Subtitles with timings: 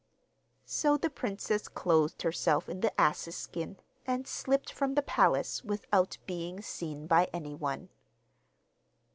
[0.65, 3.77] So the princess clothed herself in the ass's skin,
[4.07, 7.89] and slipped from the palace without being seen by anyone.